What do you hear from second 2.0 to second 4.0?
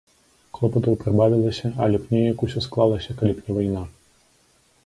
б неяк усё склалася, калі б не вайна.